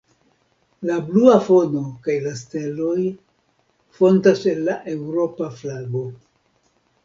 [0.89, 2.97] La blua fono kaj la steloj
[4.01, 6.07] fontas el la Eŭropa flago.